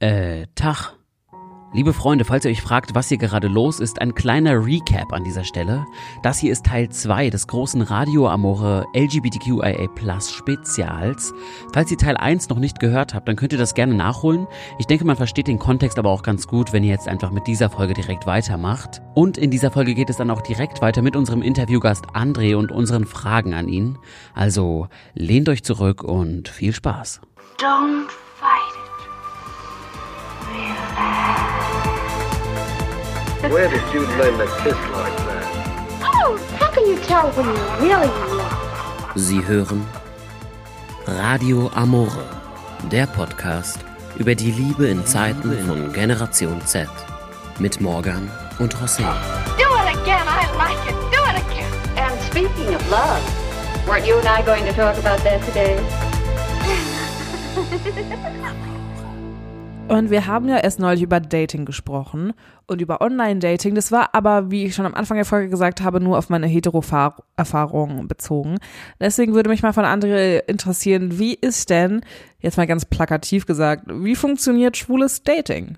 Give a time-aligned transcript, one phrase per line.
[0.00, 0.94] Äh, Tag.
[1.72, 5.24] Liebe Freunde, falls ihr euch fragt, was hier gerade los ist, ein kleiner Recap an
[5.24, 5.84] dieser Stelle.
[6.22, 11.34] Das hier ist Teil 2 des großen Radio Amore LGBTQIA Plus Spezials.
[11.72, 14.46] Falls ihr Teil 1 noch nicht gehört habt, dann könnt ihr das gerne nachholen.
[14.78, 17.48] Ich denke, man versteht den Kontext aber auch ganz gut, wenn ihr jetzt einfach mit
[17.48, 19.02] dieser Folge direkt weitermacht.
[19.14, 22.70] Und in dieser Folge geht es dann auch direkt weiter mit unserem Interviewgast André und
[22.70, 23.98] unseren Fragen an ihn.
[24.32, 27.20] Also lehnt euch zurück und viel Spaß.
[27.58, 28.06] Don't
[28.36, 28.83] fight it.
[33.50, 35.44] Where did you learn to kiss like that?
[36.02, 39.12] Oh, how can you tell when you're really love?
[39.16, 39.86] Sie hören
[41.06, 42.24] Radio Amore,
[42.90, 43.78] der Podcast
[44.16, 46.88] über die Liebe in Zeiten von Generation Z
[47.58, 49.02] mit Morgan und José.
[49.58, 50.26] Do it again.
[50.26, 50.94] I like it.
[51.12, 51.72] Do it again.
[51.96, 53.22] And speaking of love,
[53.86, 55.78] weren't you and I going to talk about that today?
[59.86, 62.32] Und wir haben ja erst neulich über Dating gesprochen
[62.66, 63.74] und über Online-Dating.
[63.74, 66.46] Das war aber, wie ich schon am Anfang der Folge gesagt habe, nur auf meine
[66.46, 68.56] Hetero-Erfahrungen bezogen.
[68.98, 72.00] Deswegen würde mich mal von André interessieren, wie ist denn,
[72.40, 75.76] jetzt mal ganz plakativ gesagt, wie funktioniert schwules Dating?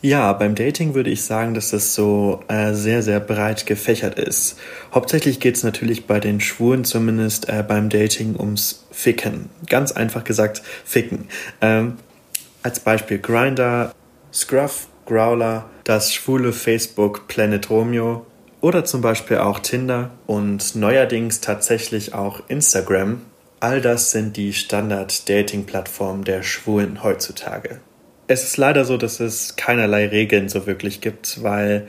[0.00, 4.58] Ja, beim Dating würde ich sagen, dass das so äh, sehr, sehr breit gefächert ist.
[4.94, 9.48] Hauptsächlich geht es natürlich bei den Schwulen zumindest äh, beim Dating ums Ficken.
[9.66, 11.28] Ganz einfach gesagt, Ficken.
[11.62, 11.94] Ähm,
[12.64, 13.94] als Beispiel Grinder,
[14.32, 18.26] Scruff, Growler, das schwule Facebook Planet Romeo
[18.62, 23.20] oder zum Beispiel auch Tinder und neuerdings tatsächlich auch Instagram.
[23.60, 27.80] All das sind die Standard-Dating-Plattformen der Schwulen heutzutage.
[28.28, 31.86] Es ist leider so, dass es keinerlei Regeln so wirklich gibt, weil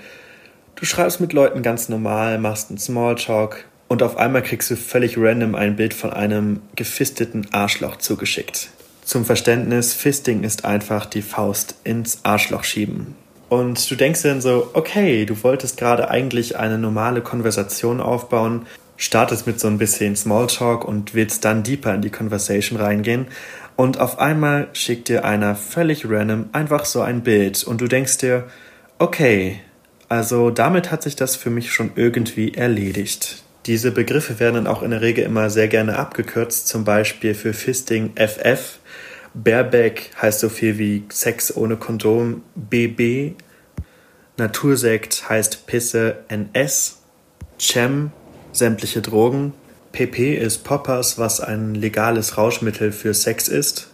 [0.75, 5.17] du schreibst mit Leuten ganz normal, machst einen Smalltalk und auf einmal kriegst du völlig
[5.17, 8.71] random ein Bild von einem gefisteten Arschloch zugeschickt.
[9.05, 13.13] Zum Verständnis, Fisting ist einfach die Faust ins Arschloch schieben.
[13.49, 18.65] Und du denkst dann so, okay, du wolltest gerade eigentlich eine normale Konversation aufbauen,
[18.97, 23.27] startest mit so ein bisschen Smalltalk und willst dann deeper in die Conversation reingehen.
[23.75, 28.17] Und auf einmal schickt dir einer völlig random einfach so ein Bild und du denkst
[28.17, 28.45] dir,
[28.97, 29.59] okay,
[30.09, 33.43] also damit hat sich das für mich schon irgendwie erledigt.
[33.67, 37.53] Diese Begriffe werden dann auch in der Regel immer sehr gerne abgekürzt, zum Beispiel für
[37.53, 38.79] Fisting FF.
[39.35, 43.33] Bareback heißt so viel wie Sex ohne Kondom BB.
[44.37, 47.01] Natursekt heißt Pisse NS.
[47.59, 48.11] Chem
[48.53, 49.53] sämtliche Drogen.
[49.91, 53.89] PP ist Poppers, was ein legales Rauschmittel für Sex ist.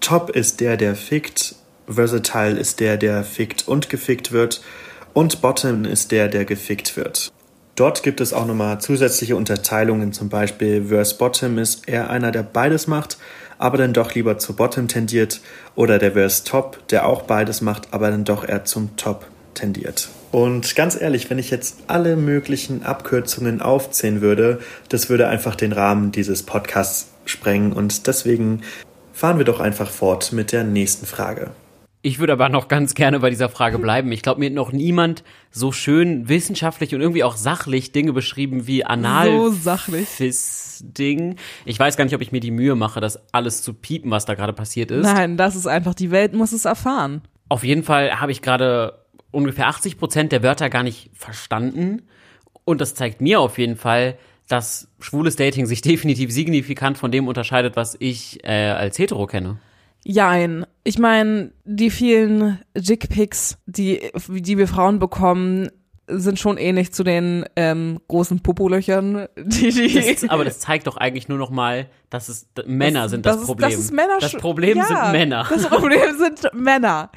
[0.00, 1.54] Top ist der, der fickt.
[1.86, 4.62] Versatile ist der, der fickt und gefickt wird.
[5.12, 7.32] Und Bottom ist der, der gefickt wird.
[7.74, 12.42] Dort gibt es auch nochmal zusätzliche Unterteilungen, zum Beispiel Verse Bottom ist eher einer, der
[12.42, 13.18] beides macht,
[13.58, 15.40] aber dann doch lieber zu Bottom tendiert,
[15.74, 20.08] oder der Verse Top, der auch beides macht, aber dann doch eher zum Top tendiert.
[20.30, 25.72] Und ganz ehrlich, wenn ich jetzt alle möglichen Abkürzungen aufzählen würde, das würde einfach den
[25.72, 28.62] Rahmen dieses Podcasts sprengen und deswegen
[29.12, 31.50] fahren wir doch einfach fort mit der nächsten Frage.
[32.00, 34.12] Ich würde aber noch ganz gerne bei dieser Frage bleiben.
[34.12, 38.68] Ich glaube, mir hat noch niemand so schön wissenschaftlich und irgendwie auch sachlich Dinge beschrieben
[38.68, 39.30] wie Anal.
[39.30, 40.08] So sachlich.
[40.80, 41.36] Ding.
[41.64, 44.26] Ich weiß gar nicht, ob ich mir die Mühe mache, das alles zu piepen, was
[44.26, 45.02] da gerade passiert ist.
[45.02, 47.22] Nein, das ist einfach, die Welt muss es erfahren.
[47.48, 52.02] Auf jeden Fall habe ich gerade ungefähr 80 Prozent der Wörter gar nicht verstanden.
[52.64, 57.26] Und das zeigt mir auf jeden Fall, dass schwules Dating sich definitiv signifikant von dem
[57.26, 59.58] unterscheidet, was ich äh, als hetero kenne.
[60.04, 60.64] Jein.
[60.84, 65.68] Ich meine, die vielen Dickpics, die, die wir Frauen bekommen,
[66.10, 70.14] sind schon ähnlich zu den ähm, großen Popolöchern, die die.
[70.14, 73.34] Das, aber das zeigt doch eigentlich nur noch mal, dass es Männer Das- sind das,
[73.34, 73.70] das ist- Problem.
[73.70, 75.46] das ist Männer das Problem ja, sind Männer.
[75.50, 77.10] Das Problem sind Männer.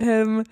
[0.00, 0.42] Ähm,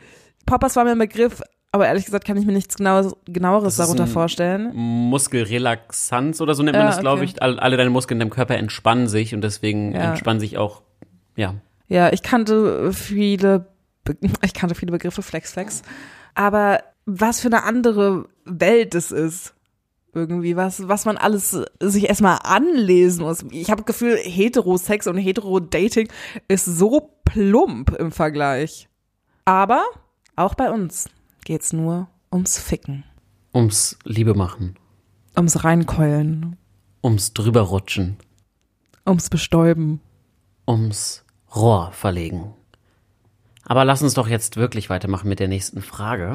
[0.46, 1.42] Poppers war mir ein Begriff,
[1.72, 4.70] aber ehrlich gesagt kann ich mir nichts genaueres ist darunter vorstellen.
[4.74, 7.30] Muskelrelaxanz oder so nennt man Ja, das, glaube okay.
[7.34, 7.42] ich.
[7.42, 10.10] Alle, alle deine Muskeln in deinem Körper entspannen sich und deswegen Ja.
[10.10, 10.82] entspannen sich auch,
[11.34, 11.54] ja.
[11.90, 13.66] Ja, ich kannte viele,
[14.04, 15.82] Be ich kannte viele Begriffe, Flex, Flex.
[16.34, 19.54] Aber was für eine andere Welt es ist.
[20.12, 23.44] Irgendwie, was, was man alles sich erstmal anlesen muss.
[23.50, 26.08] Ich habe das Gefühl, Heterosex und Hetero-Dating
[26.48, 28.88] ist so plump im Vergleich.
[29.44, 29.84] Aber
[30.34, 31.08] auch bei uns
[31.44, 33.04] geht's nur ums Ficken,
[33.54, 34.76] Ums Liebe machen,
[35.36, 36.56] ums Reinkeulen,
[37.04, 38.16] ums drüberrutschen,
[39.06, 40.00] ums Bestäuben.
[40.68, 41.24] ums
[41.54, 42.54] Rohr verlegen.
[43.64, 46.34] Aber lass uns doch jetzt wirklich weitermachen mit der nächsten Frage.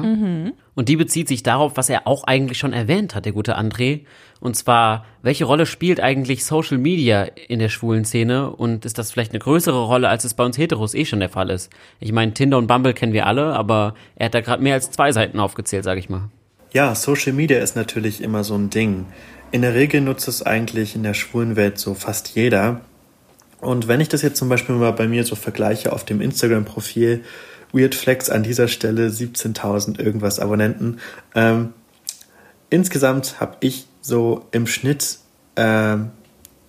[0.74, 4.06] Und die bezieht sich darauf, was er auch eigentlich schon erwähnt hat, der gute André.
[4.40, 8.50] Und zwar, welche Rolle spielt eigentlich Social Media in der schwulen Szene?
[8.50, 11.28] Und ist das vielleicht eine größere Rolle, als es bei uns Heteros eh schon der
[11.28, 11.70] Fall ist?
[12.00, 14.90] Ich meine, Tinder und Bumble kennen wir alle, aber er hat da gerade mehr als
[14.90, 16.30] zwei Seiten aufgezählt, sage ich mal.
[16.72, 19.06] Ja, Social Media ist natürlich immer so ein Ding.
[19.50, 22.80] In der Regel nutzt es eigentlich in der schwulen Welt so fast jeder.
[23.60, 27.24] Und wenn ich das jetzt zum Beispiel mal bei mir so vergleiche auf dem Instagram-Profil,
[27.72, 30.98] Weird Flex an dieser Stelle 17.000 irgendwas Abonnenten.
[31.34, 31.72] Ähm,
[32.70, 35.18] insgesamt habe ich so im Schnitt
[35.56, 36.10] ähm,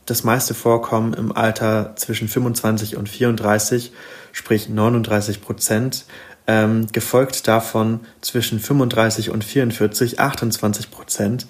[0.05, 3.91] das meiste Vorkommen im Alter zwischen 25 und 34,
[4.31, 6.05] sprich 39 Prozent.
[6.49, 11.45] Ähm, gefolgt davon zwischen 35 und 44, 28 Prozent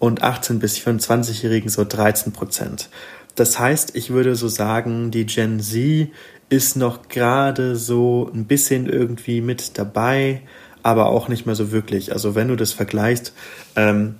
[0.00, 2.88] und 18 bis 24-Jährigen so 13 Prozent.
[3.40, 6.08] Das heißt, ich würde so sagen, die Gen Z
[6.50, 10.42] ist noch gerade so ein bisschen irgendwie mit dabei,
[10.82, 12.12] aber auch nicht mehr so wirklich.
[12.12, 13.32] Also wenn du das vergleichst,
[13.76, 14.16] ähm,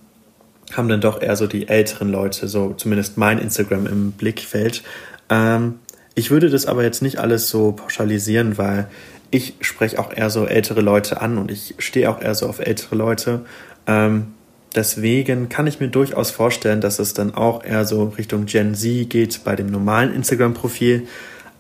[0.72, 4.82] haben dann doch eher so die älteren Leute, so zumindest mein Instagram im Blickfeld.
[5.28, 5.80] Ähm,
[6.14, 8.88] ich würde das aber jetzt nicht alles so pauschalisieren, weil
[9.30, 12.58] ich spreche auch eher so ältere Leute an und ich stehe auch eher so auf
[12.58, 13.44] ältere Leute.
[13.86, 14.28] Ähm,
[14.74, 19.10] deswegen kann ich mir durchaus vorstellen, dass es dann auch eher so Richtung Gen Z
[19.10, 21.06] geht bei dem normalen Instagram-Profil.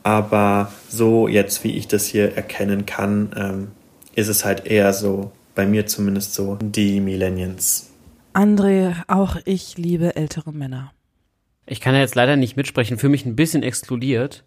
[0.02, 3.68] Aber so jetzt, wie ich das hier erkennen kann, ähm,
[4.14, 7.90] ist es halt eher so, bei mir zumindest so, die Millennials.
[8.32, 10.92] André, auch ich liebe ältere Männer.
[11.66, 14.44] Ich kann ja jetzt leider nicht mitsprechen, für mich ein bisschen exkludiert.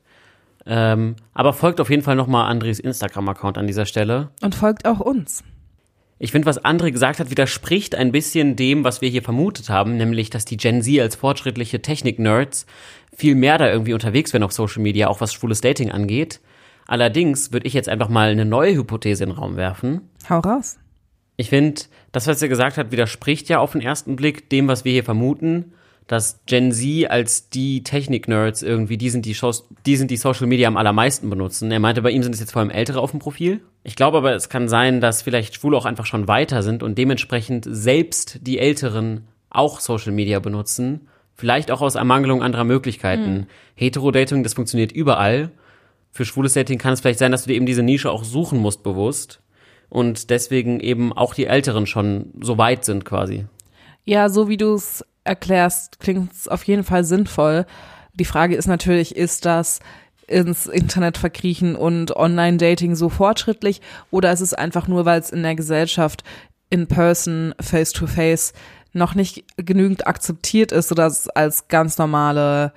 [0.66, 4.30] Ähm, aber folgt auf jeden Fall nochmal Andres Instagram-Account an dieser Stelle.
[4.42, 5.44] Und folgt auch uns.
[6.20, 9.98] Ich finde, was André gesagt hat, widerspricht ein bisschen dem, was wir hier vermutet haben,
[9.98, 12.66] nämlich, dass die Gen Z als fortschrittliche Technik-Nerds
[13.16, 16.40] viel mehr da irgendwie unterwegs wären auf Social Media, auch was schwules Dating angeht.
[16.88, 20.10] Allerdings würde ich jetzt einfach mal eine neue Hypothese in den Raum werfen.
[20.30, 20.78] Hau raus.
[21.36, 21.82] Ich finde,
[22.12, 25.04] das, was er gesagt hat, widerspricht ja auf den ersten Blick dem, was wir hier
[25.04, 25.74] vermuten,
[26.08, 30.48] dass Gen Z als die Technik-Nerds irgendwie, die sind die, Shows, die sind die Social
[30.48, 31.72] Media am allermeisten benutzen.
[31.72, 33.62] Er meinte, bei ihm sind es jetzt vor allem Ältere auf dem Profil.
[33.84, 36.98] Ich glaube aber, es kann sein, dass vielleicht Schwule auch einfach schon weiter sind und
[36.98, 41.08] dementsprechend selbst die Älteren auch Social Media benutzen.
[41.36, 43.36] Vielleicht auch aus Ermangelung anderer Möglichkeiten.
[43.36, 43.46] Hm.
[43.76, 45.52] Hetero-Dating, das funktioniert überall.
[46.12, 48.60] Für schwules Dating kann es vielleicht sein, dass du dir eben diese Nische auch suchen
[48.60, 49.42] musst bewusst.
[49.90, 53.46] Und deswegen eben auch die Älteren schon so weit sind quasi.
[54.06, 57.66] Ja, so wie du es erklärst, klingt es auf jeden Fall sinnvoll.
[58.14, 59.80] Die Frage ist natürlich, ist das
[60.28, 63.82] ins Internet verkriechen und Online-Dating so fortschrittlich
[64.12, 66.24] oder ist es einfach nur, weil es in der Gesellschaft
[66.70, 68.54] in person, face to face
[68.94, 72.74] noch nicht genügend akzeptiert ist oder es als ganz normale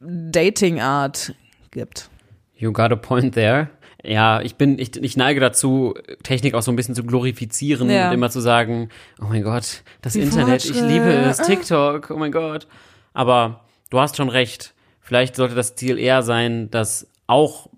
[0.00, 1.34] Dating-Art
[1.70, 2.10] gibt?
[2.56, 3.68] You got a point there.
[4.04, 8.08] Ja, ich bin, ich, ich neige dazu, Technik auch so ein bisschen zu glorifizieren Ja.
[8.08, 8.90] und immer zu sagen,
[9.20, 10.90] oh mein Gott, das Die Internet, ich Fortschritt.
[10.90, 12.66] liebe es, TikTok, oh mein Gott.
[13.14, 14.74] Aber du hast schon recht.
[15.00, 17.68] Vielleicht sollte das Ziel eher sein, dass auch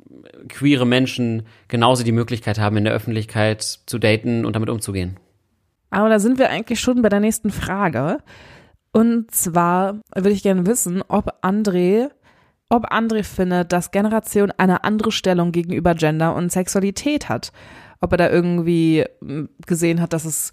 [0.49, 5.19] queere Menschen genauso die Möglichkeit haben, in der Öffentlichkeit zu daten und damit umzugehen.
[5.90, 8.19] Aber da sind wir eigentlich schon bei der nächsten Frage.
[8.93, 12.08] Und zwar würde ich gerne wissen, ob André,
[12.68, 17.52] ob André findet, dass Generation eine andere Stellung gegenüber Gender und Sexualität hat.
[18.00, 20.50] Ob er da irgendwie mm, gesehen hat, dass es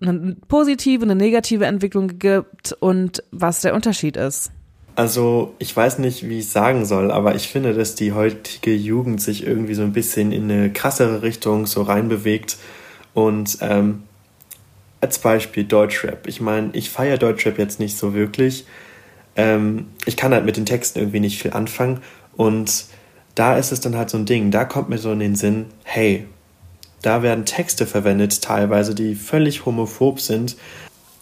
[0.00, 4.52] eine positive, eine negative Entwicklung gibt und was der Unterschied ist.
[4.96, 9.22] Also, ich weiß nicht, wie ich sagen soll, aber ich finde, dass die heutige Jugend
[9.22, 12.58] sich irgendwie so ein bisschen in eine krassere Richtung so reinbewegt.
[13.14, 14.02] Und ähm,
[15.00, 16.26] als Beispiel Deutschrap.
[16.26, 18.66] Ich meine, ich feiere Deutschrap jetzt nicht so wirklich.
[19.36, 22.00] Ähm, ich kann halt mit den Texten irgendwie nicht viel anfangen.
[22.36, 22.86] Und
[23.34, 24.50] da ist es dann halt so ein Ding.
[24.50, 26.26] Da kommt mir so in den Sinn, hey,
[27.02, 30.56] da werden Texte verwendet, teilweise, die völlig homophob sind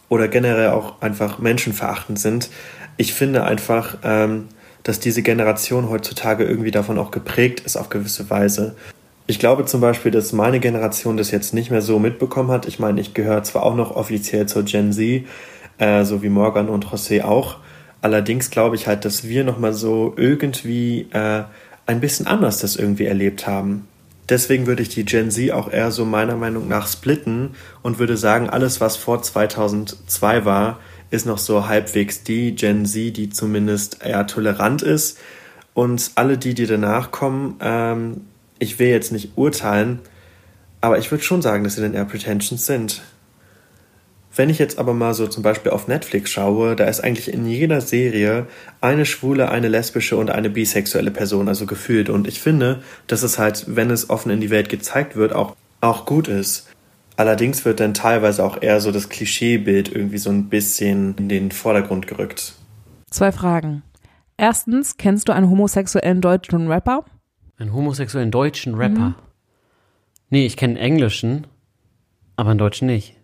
[0.08, 2.50] oder generell auch einfach menschenverachtend sind.
[2.96, 4.48] Ich finde einfach, ähm,
[4.82, 8.74] dass diese Generation heutzutage irgendwie davon auch geprägt ist auf gewisse Weise.
[9.26, 12.66] Ich glaube zum Beispiel, dass meine Generation das jetzt nicht mehr so mitbekommen hat.
[12.66, 15.24] Ich meine, ich gehöre zwar auch noch offiziell zur Gen Z,
[15.76, 17.58] äh, so wie Morgan und José auch.
[18.00, 21.42] Allerdings glaube ich halt, dass wir nochmal so irgendwie äh,
[21.86, 23.88] ein bisschen anders das irgendwie erlebt haben.
[24.28, 28.16] Deswegen würde ich die Gen Z auch eher so meiner Meinung nach splitten und würde
[28.16, 30.78] sagen, alles, was vor 2002 war,
[31.10, 35.18] ist noch so halbwegs die Gen Z, die zumindest eher tolerant ist.
[35.72, 38.20] Und alle die, die danach kommen, ähm,
[38.58, 40.00] ich will jetzt nicht urteilen,
[40.80, 43.02] aber ich würde schon sagen, dass sie dann eher pretentious sind.
[44.38, 47.44] Wenn ich jetzt aber mal so zum Beispiel auf Netflix schaue, da ist eigentlich in
[47.44, 48.46] jeder Serie
[48.80, 52.08] eine schwule, eine lesbische und eine bisexuelle Person, also gefühlt.
[52.08, 55.56] Und ich finde, dass es halt, wenn es offen in die Welt gezeigt wird, auch,
[55.80, 56.68] auch gut ist.
[57.16, 61.50] Allerdings wird dann teilweise auch eher so das Klischeebild irgendwie so ein bisschen in den
[61.50, 62.54] Vordergrund gerückt.
[63.10, 63.82] Zwei Fragen.
[64.36, 67.04] Erstens, kennst du einen homosexuellen deutschen Rapper?
[67.58, 69.00] Einen homosexuellen deutschen Rapper?
[69.00, 69.14] Mhm.
[70.30, 71.48] Nee, ich kenne einen englischen,
[72.36, 73.17] aber einen deutschen nicht.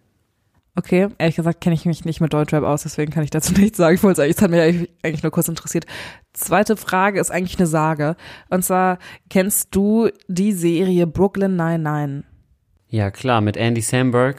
[0.77, 3.79] Okay, ehrlich gesagt kenne ich mich nicht mit Deutschrap aus, deswegen kann ich dazu nichts
[3.79, 3.95] sagen.
[3.95, 5.87] Ich wollte es eigentlich, es hat mich eigentlich- nur kurz interessiert.
[6.33, 8.17] Zweite Frage ist eigentlich eine Sage.
[8.51, 8.99] Und zwar,
[9.31, 12.25] kennst du die Serie Brooklyn 99?
[12.89, 14.37] Ja, klar, mit Andy Samberg.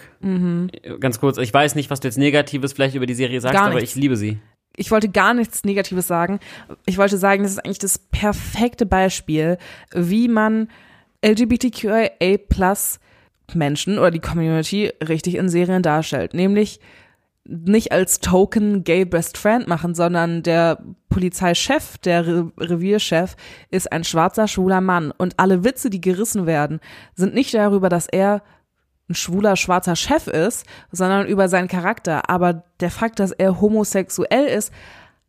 [1.00, 3.68] Ganz kurz, ich weiß nicht, was du jetzt Negatives vielleicht über die Serie sagst, Mhm.
[3.68, 4.40] Aber ich liebe sie.
[4.78, 6.40] ich wollte gar nichts Negatives sagen.
[6.86, 9.58] Ich wollte sagen, das ist eigentlich das perfekte Beispiel,
[9.94, 10.68] wie man
[11.26, 13.00] LGBTQIA plus
[13.54, 16.34] Menschen oder die Community richtig in Serien darstellt.
[16.34, 16.80] Nämlich
[17.48, 23.36] nicht als Token Gay Best Friend machen, sondern der Polizeichef, der Re Revierchef,
[23.70, 25.12] ist ein schwarzer, schwuler Mann.
[25.12, 26.80] Und alle Witze, die gerissen werden,
[27.14, 28.42] sind nicht darüber, dass er
[29.08, 32.30] ein schwuler, schwarzer Chef ist, sondern über seinen Charakter.
[32.32, 34.74] Aber der Fakt, dass er homosexuell ist,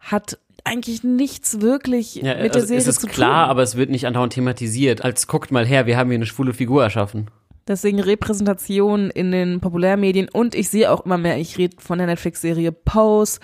[0.00, 3.50] hat eigentlich nichts wirklich Ja, mit der also Serie es ist zu klar, tun.
[3.50, 5.04] aber es wird nicht andauernd thematisiert.
[5.04, 7.30] Als guckt mal her, wir haben hier eine schwule Figur erschaffen.
[7.68, 12.06] Deswegen Repräsentation in den Populärmedien und ich sehe auch immer mehr, ich rede von der
[12.06, 13.40] Netflix-Serie Pose,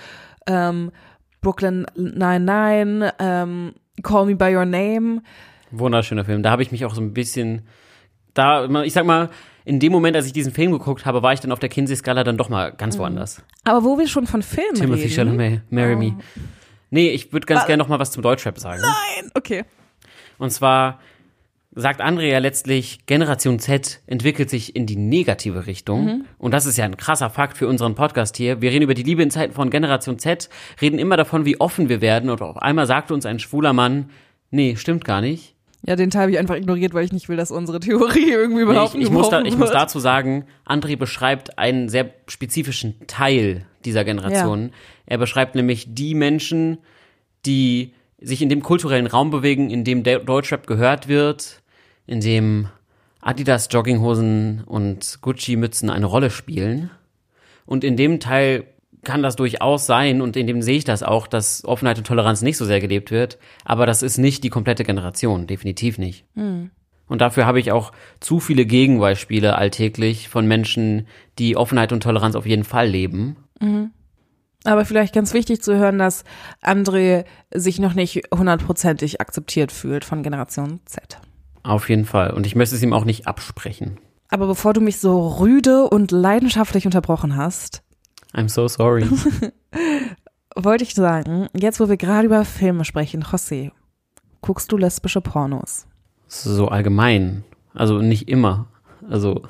[0.47, 0.93] ähm,
[1.41, 5.23] Brooklyn 99, ähm, Call Me By Your Name.
[5.73, 6.43] Wunderschöner Film.
[6.43, 7.63] Da habe ich mich auch so ein bisschen,
[8.35, 9.31] da, ich sag mal,
[9.65, 12.25] in dem Moment, als ich diesen Film geguckt habe, war ich dann auf der Kinsey-Skala
[12.25, 13.43] dann doch mal ganz woanders.
[13.65, 15.15] Aber wo wir schon von Filmen Timothy reden.
[15.15, 16.17] Chalamet, Marry Me.
[16.91, 18.83] Nee, ich würde ganz gerne noch mal was zum Deutschrap sagen.
[18.83, 19.65] Nein, okay.
[20.39, 21.01] Und zwar
[21.75, 26.25] sagt André ja letztlich, Generation Z entwickelt sich in die negative Richtung.
[26.39, 28.61] Und das ist ja ein krasser Fakt für unseren Podcast hier.
[28.61, 30.49] Wir reden über die Liebe in Zeiten von Generation Z,
[30.81, 32.31] reden immer davon, wie offen wir werden.
[32.31, 34.11] Und auf einmal sagte uns ein schwuler Mann,
[34.51, 35.55] nee, stimmt gar nicht.
[35.85, 38.65] Ja, den Teil habe ich einfach ignoriert, weil ich nicht will, dass unsere Theorie irgendwie
[38.65, 42.95] Nee, überhaupt ich, ich, muss da, ich muss dazu sagen, André beschreibt einen sehr spezifischen
[43.09, 44.71] Teil dieser Generation.
[45.07, 46.79] Er beschreibt nämlich die Menschen,
[47.47, 51.62] die sich in dem kulturellen Raum bewegen, in dem Deutschrap gehört wird,
[52.13, 52.69] in dem
[53.23, 56.91] Adidas Jogginghosen und Gucci Mützen eine Rolle spielen.
[57.65, 58.65] Und in dem Teil
[59.03, 62.43] kann das durchaus sein und in dem sehe ich das auch, dass Offenheit und Toleranz
[62.43, 63.39] nicht so sehr gelebt wird.
[63.65, 66.27] Aber das ist nicht die komplette Generation, definitiv nicht.
[67.09, 71.07] Und dafür habe ich auch zu viele Gegenbeispiele alltäglich von Menschen,
[71.39, 73.37] die Offenheit und Toleranz auf jeden Fall leben.
[74.65, 76.25] Aber vielleicht ganz wichtig zu hören, dass
[76.63, 81.19] André sich noch nicht hundertprozentig akzeptiert fühlt von Generation Z.
[81.63, 82.33] Auf jeden Fall.
[82.33, 83.99] Und ich möchte es ihm auch nicht absprechen.
[84.29, 87.83] Aber bevor du mich so rüde und leidenschaftlich unterbrochen hast,
[88.35, 89.07] I'm so sorry.
[90.57, 93.73] wollte ich sagen, jetzt wo wir gerade über Filme sprechen, José,
[94.41, 95.87] guckst du lesbische Pornos?
[96.29, 97.45] so allgemein.
[97.75, 98.67] Also nicht immer.
[99.09, 99.43] Also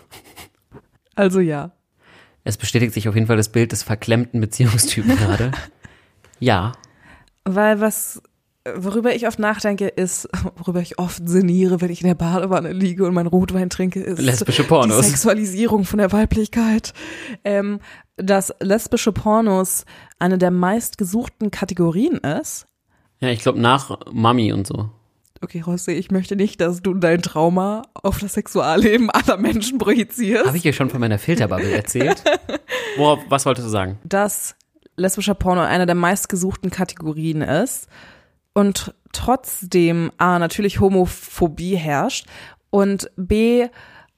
[1.14, 1.72] Also ja.
[2.44, 5.52] es bestätigt sich auf jeden Fall das Bild des verklemmten Beziehungstypen gerade.
[6.40, 6.72] Ja.
[7.44, 8.22] Weil was,
[8.76, 13.04] worüber ich oft nachdenke, ist, worüber ich oft sinniere, wenn ich in der Badewanne liege
[13.06, 15.00] und mein Rotwein trinke, ist Lesbische Pornos.
[15.00, 16.92] die Sexualisierung von der Weiblichkeit.
[17.44, 17.80] Ähm,
[18.16, 19.84] dass lesbische Pornos
[20.18, 22.66] eine der meistgesuchten Kategorien ist.
[23.20, 24.90] Ja, ich glaube nach Mami und so.
[25.40, 30.46] Okay, Rossi, ich möchte nicht, dass du dein Trauma auf das Sexualleben aller Menschen projizierst.
[30.46, 32.22] Habe ich dir schon von meiner Filterbubble erzählt?
[32.96, 33.98] Worauf, was wolltest du sagen?
[34.04, 34.54] dass
[34.96, 37.88] lesbischer Porno eine der meistgesuchten Kategorien ist
[38.54, 42.26] und trotzdem A, natürlich Homophobie herrscht
[42.70, 43.68] und B,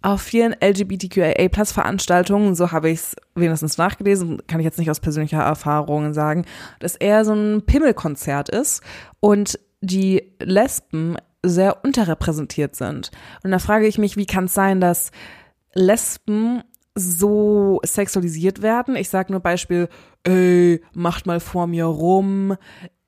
[0.04, 5.40] auf vielen LGBTQIA-Plus-Veranstaltungen, so habe ich es wenigstens nachgelesen, kann ich jetzt nicht aus persönlicher
[5.40, 6.44] Erfahrung sagen,
[6.78, 8.82] dass eher so ein Pimmelkonzert ist
[9.20, 13.12] und die Lesben sehr unterrepräsentiert sind.
[13.42, 15.10] Und da frage ich mich, wie kann es sein, dass
[15.72, 16.62] Lesben
[16.94, 18.96] so sexualisiert werden.
[18.96, 19.88] Ich sage nur Beispiel,
[20.22, 22.56] ey, macht mal vor mir rum,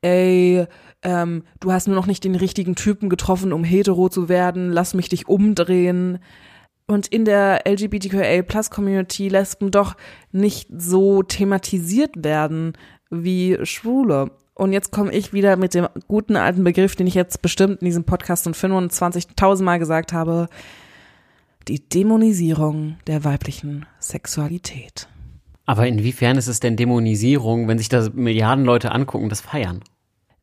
[0.01, 0.65] ey,
[1.03, 4.93] ähm, du hast nur noch nicht den richtigen Typen getroffen, um hetero zu werden, lass
[4.93, 6.19] mich dich umdrehen.
[6.87, 9.95] Und in der LGBTQIA-Plus-Community Lesben doch
[10.31, 12.73] nicht so thematisiert werden
[13.09, 14.31] wie Schwule.
[14.53, 17.85] Und jetzt komme ich wieder mit dem guten alten Begriff, den ich jetzt bestimmt in
[17.85, 20.47] diesem Podcast schon 25.000 Mal gesagt habe,
[21.67, 25.09] die Dämonisierung der weiblichen Sexualität.
[25.67, 29.81] Aber inwiefern ist es denn Dämonisierung, wenn sich das Milliarden Leute angucken und das feiern?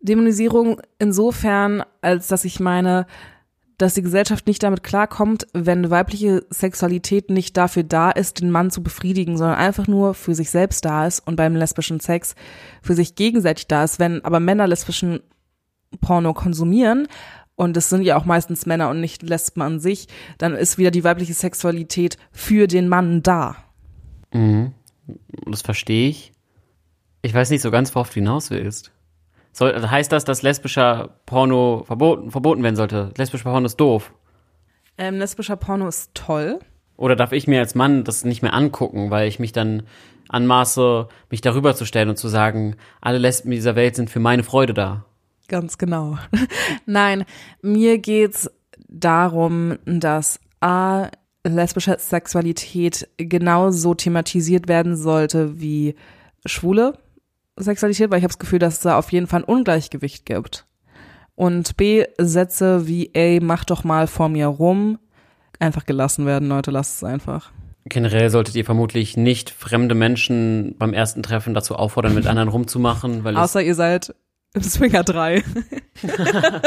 [0.01, 3.07] Dämonisierung insofern, als dass ich meine,
[3.79, 8.71] dass die Gesellschaft nicht damit klarkommt, wenn weibliche Sexualität nicht dafür da ist, den Mann
[8.71, 12.35] zu befriedigen, sondern einfach nur für sich selbst da ist und beim lesbischen Sex
[12.83, 13.99] für sich gegenseitig da ist.
[13.99, 15.21] Wenn aber Männer lesbischen
[16.01, 17.09] Porno konsumieren,
[17.57, 20.91] und es sind ja auch meistens Männer und nicht Lesben an sich, dann ist wieder
[20.91, 23.57] die weibliche Sexualität für den Mann da.
[24.33, 24.73] Mhm.
[25.47, 26.33] Das verstehe ich.
[27.23, 28.93] Ich weiß nicht so ganz, worauf du hinaus willst.
[29.53, 33.11] Soll, heißt das, dass lesbischer Porno verboten, verboten werden sollte?
[33.17, 34.13] Lesbischer Porno ist doof.
[34.99, 36.59] Ähm, lesbischer Porno ist toll.
[36.97, 39.85] Oder darf ich mir als Mann das nicht mehr angucken, weil ich mich dann
[40.29, 44.43] anmaße, mich darüber zu stellen und zu sagen, alle Lesben dieser Welt sind für meine
[44.43, 45.05] Freude da?
[45.49, 46.19] Ganz genau.
[46.87, 47.25] Nein,
[47.63, 48.51] mir geht's
[48.89, 51.09] darum, dass A,
[51.45, 55.95] lesbische Sexualität genauso thematisiert werden sollte wie
[56.47, 56.99] schwule
[57.57, 60.67] Sexualität, weil ich habe das Gefühl, dass es da auf jeden Fall ein Ungleichgewicht gibt.
[61.37, 64.99] Und B, Sätze wie, ey, mach doch mal vor mir rum,
[65.59, 67.53] einfach gelassen werden, Leute, lasst es einfach.
[67.87, 73.25] Generell solltet ihr vermutlich nicht fremde Menschen beim ersten Treffen dazu auffordern, mit anderen rumzumachen,
[73.25, 74.15] weil Außer ihr seid
[74.55, 75.45] im Swinger 3.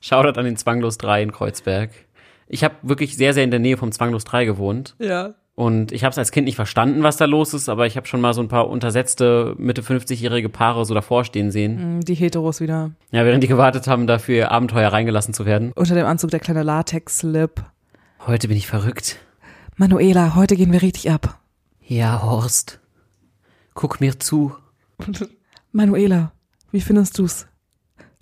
[0.00, 1.90] Shoutout an den Zwanglos 3 in Kreuzberg.
[2.48, 4.94] Ich habe wirklich sehr, sehr in der Nähe vom Zwanglos 3 gewohnt.
[4.98, 5.34] ja.
[5.54, 8.06] Und ich habe es als Kind nicht verstanden, was da los ist, aber ich habe
[8.06, 11.98] schon mal so ein paar untersetzte Mitte 50-jährige Paare so davor stehen sehen.
[11.98, 12.92] Mm, Die Heteros wieder.
[13.10, 15.72] Ja, während die gewartet haben, dafür ihr Abenteuer reingelassen zu werden.
[15.74, 17.64] Unter dem Anzug der kleine Latex-Slip.
[18.24, 19.16] Heute bin ich verrückt.
[19.74, 21.40] Manuela, heute gehen wir richtig ab.
[21.84, 22.78] Ja, Horst.
[23.74, 24.54] Guck mir zu.
[25.72, 26.30] Manuela,
[26.70, 27.46] wie findest du's?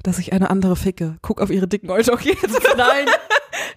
[0.02, 1.16] Dass ich eine andere ficke.
[1.20, 2.08] Guck auf ihre dicken jetzt
[2.78, 3.06] Nein.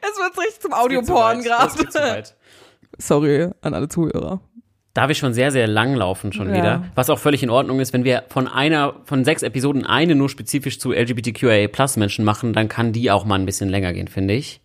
[0.02, 2.24] Es wird richtig zum Audioporn gerade.
[2.98, 4.42] Sorry an alle Zuhörer.
[4.94, 6.56] Da wir schon sehr, sehr lang laufen schon Ja.
[6.56, 10.16] wieder, was auch völlig in Ordnung ist, wenn wir von einer, von sechs Episoden eine
[10.16, 13.94] nur spezifisch zu LGBTQIA Plus Menschen machen, dann kann die auch mal ein bisschen länger
[13.94, 14.62] gehen, finde ich.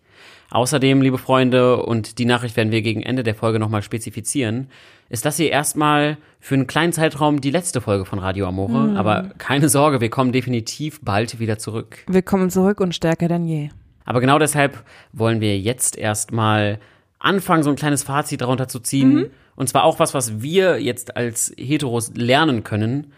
[0.51, 4.69] Außerdem, liebe Freunde, und die Nachricht werden wir gegen Ende der Folge nochmal spezifizieren,
[5.09, 8.95] ist das hier erstmal für einen kleinen Zeitraum die letzte Folge von Radio Amore.
[8.97, 11.99] Aber keine Sorge, wir kommen definitiv bald wieder zurück.
[12.07, 13.69] Wir kommen zurück und stärker denn je.
[14.05, 16.79] Aber genau deshalb wollen wir jetzt erstmal
[17.19, 19.31] anfangen, so ein kleines Fazit darunter zu ziehen.
[19.55, 23.13] Und zwar auch was, was wir jetzt als Heteros lernen können.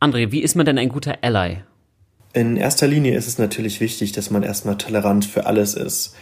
[0.00, 1.62] André, wie ist man denn ein guter Ally?
[2.32, 6.16] In erster Linie ist es natürlich wichtig, dass man erstmal tolerant für alles ist.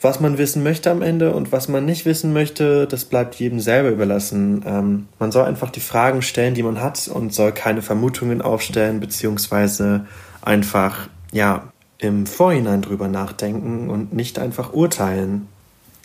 [0.00, 3.60] Was man wissen möchte am Ende und was man nicht wissen möchte, das bleibt jedem
[3.60, 4.64] selber überlassen.
[4.66, 8.98] Ähm, man soll einfach die Fragen stellen, die man hat und soll keine Vermutungen aufstellen,
[8.98, 10.06] beziehungsweise
[10.40, 11.71] einfach, ja,
[12.02, 15.46] im Vorhinein drüber nachdenken und nicht einfach urteilen.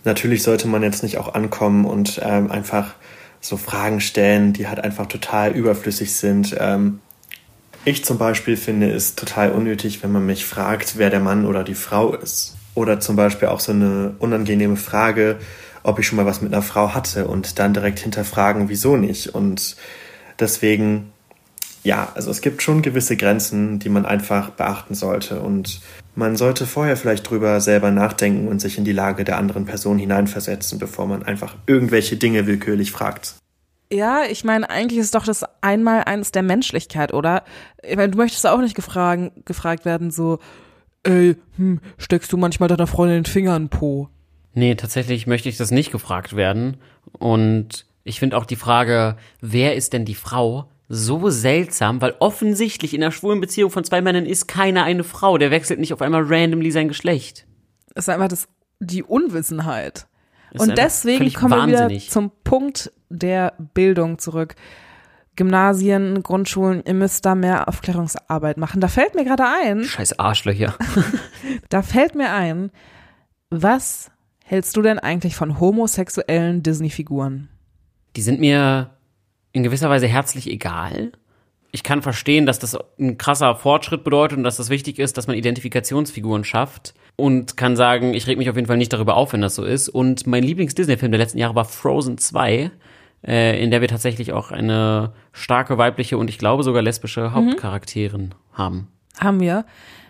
[0.03, 2.93] Natürlich sollte man jetzt nicht auch ankommen und ähm, einfach
[3.41, 6.55] so Fragen stellen, die halt einfach total überflüssig sind.
[6.59, 6.99] Ähm,
[7.83, 11.63] ich zum Beispiel finde es total unnötig, wenn man mich fragt, wer der Mann oder
[11.63, 12.55] die Frau ist.
[12.75, 15.37] Oder zum Beispiel auch so eine unangenehme Frage,
[15.81, 19.33] ob ich schon mal was mit einer Frau hatte und dann direkt hinterfragen, wieso nicht.
[19.33, 19.77] Und
[20.39, 21.11] deswegen,
[21.83, 25.41] ja, also es gibt schon gewisse Grenzen, die man einfach beachten sollte.
[25.41, 25.81] Und
[26.15, 29.97] man sollte vorher vielleicht drüber selber nachdenken und sich in die Lage der anderen Person
[29.97, 33.35] hineinversetzen, bevor man einfach irgendwelche Dinge willkürlich fragt.
[33.91, 37.43] Ja, ich meine, eigentlich ist doch das einmal eins der Menschlichkeit, oder?
[37.83, 40.39] Ich meine, du möchtest auch nicht gefragen, gefragt werden, so,
[41.03, 44.09] ey, hm, steckst du manchmal deiner Freundin den Finger in den Po?
[44.53, 46.77] Nee, tatsächlich möchte ich das nicht gefragt werden.
[47.17, 52.93] Und ich finde auch die Frage, wer ist denn die Frau, so seltsam, weil offensichtlich
[52.93, 55.37] in einer schwulen Beziehung von zwei Männern ist keiner eine Frau.
[55.37, 57.45] Der wechselt nicht auf einmal randomly sein Geschlecht.
[57.93, 58.47] Das ist einfach das,
[58.79, 60.07] die Unwissenheit.
[60.51, 64.55] Ist Und deswegen kommen wir wieder zum Punkt der Bildung zurück.
[65.35, 68.81] Gymnasien, Grundschulen, ihr müsst da mehr Aufklärungsarbeit machen.
[68.81, 70.75] Da fällt mir gerade ein, Scheiß Arschlöcher.
[71.69, 72.71] da fällt mir ein,
[73.49, 74.09] was
[74.43, 77.49] hältst du denn eigentlich von homosexuellen Disney-Figuren?
[78.15, 78.96] Die sind mir
[79.51, 81.11] in gewisser Weise herzlich egal.
[81.71, 85.27] Ich kann verstehen, dass das ein krasser Fortschritt bedeutet und dass das wichtig ist, dass
[85.27, 86.93] man Identifikationsfiguren schafft.
[87.15, 89.63] Und kann sagen, ich reg mich auf jeden Fall nicht darüber auf, wenn das so
[89.63, 89.89] ist.
[89.89, 92.71] Und mein Lieblings-Disney-Film der letzten Jahre war Frozen 2,
[93.25, 98.35] äh, in der wir tatsächlich auch eine starke weibliche und ich glaube sogar lesbische Hauptcharakterin
[98.53, 98.87] haben.
[99.19, 99.65] haben wir.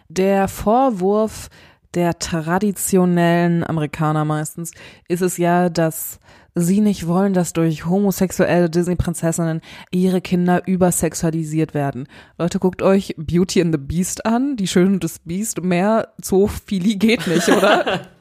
[0.09, 1.49] Der Vorwurf
[1.93, 4.71] der traditionellen Amerikaner meistens
[5.07, 6.19] ist es ja, dass
[6.57, 12.07] sie nicht wollen, dass durch homosexuelle Disney-Prinzessinnen ihre Kinder übersexualisiert werden.
[12.37, 15.61] Leute, guckt euch Beauty and the Beast an, die Schöne und das Beast.
[15.61, 18.07] Mehr Zoophilie geht nicht, oder?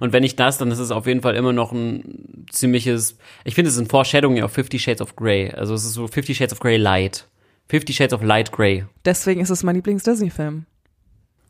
[0.00, 3.54] Und wenn nicht das, dann ist es auf jeden Fall immer noch ein ziemliches, ich
[3.54, 5.50] finde es ist ein Foreshadowing auf Fifty Shades of Grey.
[5.50, 7.26] Also es ist so Fifty Shades of Grey Light.
[7.68, 8.84] Fifty Shades of Light Grey.
[9.04, 10.66] Deswegen ist es mein Lieblings-Disney-Film.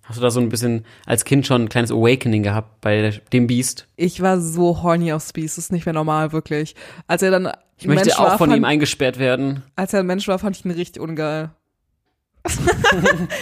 [0.09, 3.47] Hast du da so ein bisschen als Kind schon ein kleines Awakening gehabt bei dem
[3.47, 3.87] Beast?
[3.97, 6.75] Ich war so horny auf Speed, das ist nicht mehr normal, wirklich.
[7.07, 9.63] Als er dann Ich möchte Mensch auch war, von fand, ihm eingesperrt werden.
[9.77, 11.51] Als er ein Mensch war, fand ich ihn richtig ungeil.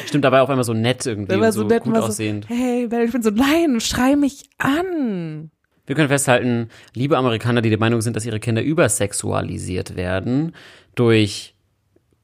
[0.07, 2.02] Stimmt dabei auf einmal so nett irgendwie, Der war so so, nett und gut war
[2.02, 2.48] so, aussehend.
[2.48, 5.50] hey, ich bin so, nein, schrei mich an.
[5.87, 10.52] Wir können festhalten, liebe Amerikaner, die der Meinung sind, dass ihre Kinder übersexualisiert werden
[10.96, 11.55] durch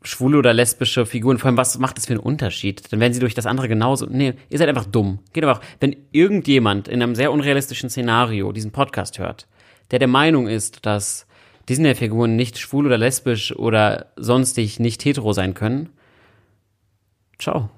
[0.04, 2.92] schwule oder lesbische Figuren, vor allem, was macht das für einen Unterschied?
[2.92, 4.06] Dann werden sie durch das andere genauso.
[4.06, 5.20] Nee, ihr seid einfach dumm.
[5.32, 9.46] Geht einfach, wenn irgendjemand in einem sehr unrealistischen Szenario diesen Podcast hört,
[9.90, 11.26] der der Meinung ist, dass
[11.68, 15.90] Disney-Figuren nicht schwul oder lesbisch oder sonstig nicht hetero sein können,
[17.38, 17.70] ciao.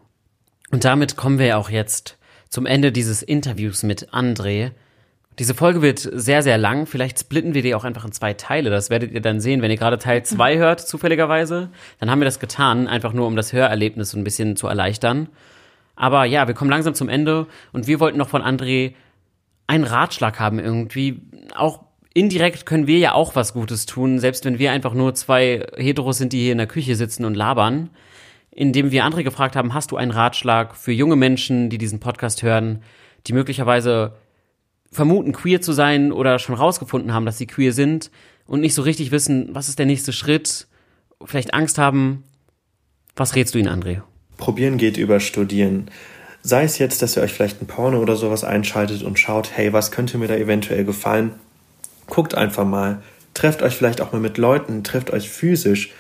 [0.70, 4.72] Und damit kommen wir auch jetzt zum Ende dieses Interviews mit André.
[5.40, 6.86] Diese Folge wird sehr, sehr lang.
[6.86, 8.70] Vielleicht splitten wir die auch einfach in zwei Teile.
[8.70, 11.70] Das werdet ihr dann sehen, wenn ihr gerade Teil zwei hört, zufälligerweise.
[11.98, 15.28] Dann haben wir das getan, einfach nur um das Hörerlebnis so ein bisschen zu erleichtern.
[15.96, 18.94] Aber ja, wir kommen langsam zum Ende und wir wollten noch von André
[19.66, 21.22] einen Ratschlag haben irgendwie.
[21.54, 21.80] Auch
[22.12, 26.18] indirekt können wir ja auch was Gutes tun, selbst wenn wir einfach nur zwei Heteros
[26.18, 27.90] sind, die hier in der Küche sitzen und labern.
[28.52, 32.44] Indem wir André gefragt haben, hast du einen Ratschlag für junge Menschen, die diesen Podcast
[32.44, 32.82] hören,
[33.26, 34.12] die möglicherweise
[34.94, 38.10] vermuten, queer zu sein oder schon rausgefunden haben, dass sie queer sind
[38.46, 40.68] und nicht so richtig wissen, was ist der nächste Schritt,
[41.24, 42.24] vielleicht Angst haben.
[43.16, 44.02] Was rätst du ihnen, André?
[44.36, 45.90] Probieren geht über Studieren.
[46.42, 49.72] Sei es jetzt, dass ihr euch vielleicht ein Porno oder sowas einschaltet und schaut, hey,
[49.72, 51.32] was könnte mir da eventuell gefallen?
[52.06, 53.02] Guckt einfach mal.
[53.32, 55.92] Trefft euch vielleicht auch mal mit Leuten, trefft euch physisch.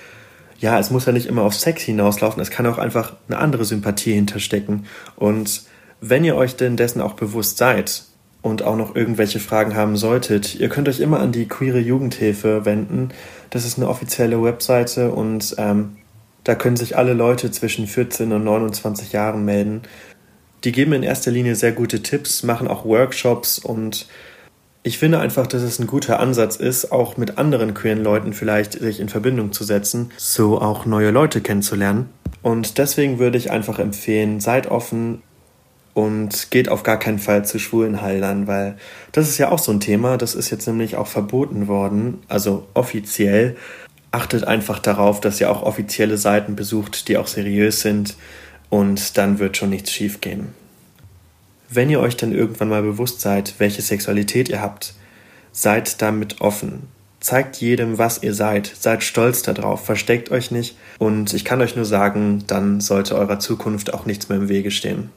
[0.58, 3.64] Ja, es muss ja nicht immer auf Sex hinauslaufen, es kann auch einfach eine andere
[3.64, 4.86] Sympathie hinterstecken.
[5.16, 5.62] Und
[6.00, 8.04] wenn ihr euch denn dessen auch bewusst seid
[8.44, 12.66] und auch noch irgendwelche Fragen haben solltet, ihr könnt euch immer an die Queere Jugendhilfe
[12.66, 13.08] wenden.
[13.48, 15.96] Das ist eine offizielle Webseite und ähm,
[16.44, 19.80] da können sich alle Leute zwischen 14 und 29 Jahren melden.
[20.62, 24.08] Die geben in erster Linie sehr gute Tipps, machen auch Workshops und
[24.82, 28.74] ich finde einfach, dass es ein guter Ansatz ist, auch mit anderen queeren Leuten vielleicht
[28.74, 32.10] sich in Verbindung zu setzen, so auch neue Leute kennenzulernen.
[32.42, 35.22] Und deswegen würde ich einfach empfehlen, seid offen
[35.94, 38.76] und geht auf gar keinen Fall zu schwulen Heilern, weil
[39.12, 42.66] das ist ja auch so ein Thema, das ist jetzt nämlich auch verboten worden, also
[42.74, 43.56] offiziell.
[44.10, 48.16] Achtet einfach darauf, dass ihr auch offizielle Seiten besucht, die auch seriös sind
[48.70, 50.48] und dann wird schon nichts schiefgehen.
[51.70, 54.94] Wenn ihr euch dann irgendwann mal bewusst seid, welche Sexualität ihr habt,
[55.52, 56.88] seid damit offen.
[57.20, 58.70] Zeigt jedem, was ihr seid.
[58.78, 59.84] Seid stolz darauf.
[59.84, 60.76] Versteckt euch nicht.
[60.98, 64.70] Und ich kann euch nur sagen, dann sollte eurer Zukunft auch nichts mehr im Wege
[64.70, 65.10] stehen.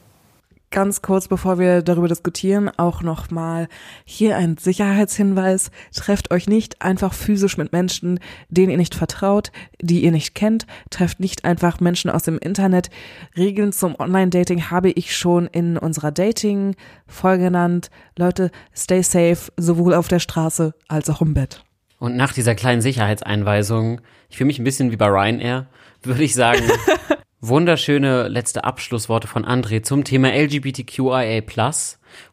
[0.69, 3.69] Ganz kurz, bevor wir darüber diskutieren, auch nochmal
[4.03, 5.71] hier ein Sicherheitshinweis.
[5.95, 10.67] Trefft euch nicht einfach physisch mit Menschen, denen ihr nicht vertraut, die ihr nicht kennt.
[10.89, 12.89] Trefft nicht einfach Menschen aus dem Internet.
[13.37, 17.89] Regeln zum Online-Dating habe ich schon in unserer Dating-Folge genannt.
[18.17, 21.63] Leute, stay safe, sowohl auf der Straße als auch im Bett.
[21.97, 25.67] Und nach dieser kleinen Sicherheitseinweisung, ich fühle mich ein bisschen wie bei Ryanair,
[26.03, 26.63] würde ich sagen,
[27.41, 31.41] wunderschöne letzte Abschlussworte von André zum Thema LGBTQIA+.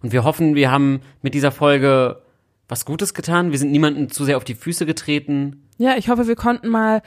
[0.02, 2.22] Und wir hoffen, wir haben mit dieser Folge
[2.68, 3.50] was Gutes getan.
[3.50, 5.68] Wir sind niemandem zu sehr auf die Füße getreten.
[5.76, 7.02] Ja, ich hoffe, wir konnten mal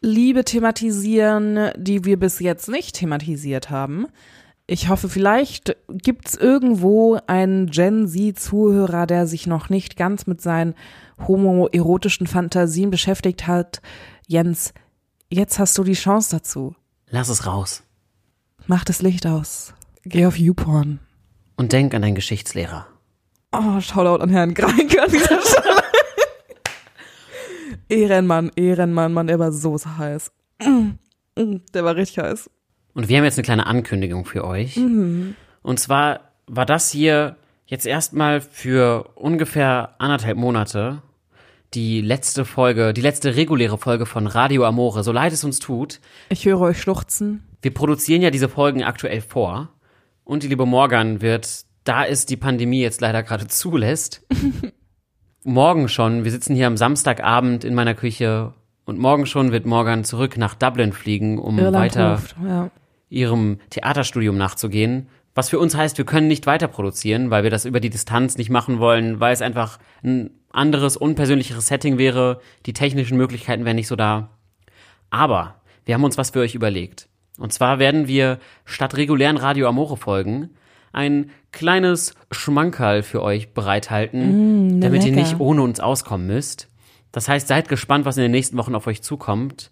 [0.00, 4.06] Liebe thematisieren, die wir bis jetzt nicht thematisiert haben.
[4.66, 10.74] Ich hoffe, vielleicht gibt's irgendwo einen Gen Z-Zuhörer, der sich noch nicht ganz mit seinen
[11.26, 13.80] homoerotischen Fantasien beschäftigt hat.
[14.26, 14.72] Jens,
[15.30, 16.74] jetzt hast du die Chance dazu.
[17.14, 17.82] Lass es raus.
[18.66, 19.74] Mach das Licht aus.
[20.04, 20.98] Geh auf YouPorn.
[21.56, 22.86] Und denk an deinen Geschichtslehrer.
[23.52, 25.82] Oh, Shoutout an Herrn Greinke an dieser Stelle.
[27.90, 30.32] Ehrenmann, Ehrenmann, Mann, der war so heiß.
[31.36, 32.48] Der war richtig heiß.
[32.94, 34.78] Und wir haben jetzt eine kleine Ankündigung für euch.
[34.78, 41.02] Und zwar war das hier jetzt erstmal für ungefähr anderthalb Monate
[41.74, 46.00] die letzte Folge, die letzte reguläre Folge von Radio Amore, so leid es uns tut.
[46.28, 47.42] Ich höre euch schluchzen.
[47.62, 49.70] Wir produzieren ja diese Folgen aktuell vor.
[50.24, 54.26] Und die liebe Morgan wird, da es die Pandemie jetzt leider gerade zulässt,
[55.44, 58.52] morgen schon, wir sitzen hier am Samstagabend in meiner Küche
[58.84, 62.36] und morgen schon wird Morgan zurück nach Dublin fliegen, um Irland weiter ruft.
[62.46, 62.70] Ja.
[63.08, 65.08] ihrem Theaterstudium nachzugehen.
[65.34, 68.36] Was für uns heißt, wir können nicht weiter produzieren, weil wir das über die Distanz
[68.36, 72.40] nicht machen wollen, weil es einfach ein anderes, unpersönlicheres Setting wäre.
[72.66, 74.30] Die technischen Möglichkeiten wären nicht so da.
[75.10, 77.08] Aber wir haben uns was für euch überlegt.
[77.38, 80.50] Und zwar werden wir statt regulären Radio Amore Folgen
[80.92, 85.22] ein kleines Schmankerl für euch bereithalten, damit ihr lecker.
[85.22, 86.68] nicht ohne uns auskommen müsst.
[87.12, 89.70] Das heißt, seid gespannt, was in den nächsten Wochen auf euch zukommt.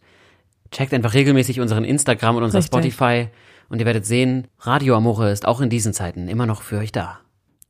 [0.70, 2.94] Checkt einfach regelmäßig unseren Instagram und unser Richtig.
[2.94, 3.29] Spotify
[3.71, 6.93] Und ihr werdet sehen, Radio Amore ist auch in diesen Zeiten immer noch für euch
[6.93, 7.21] da.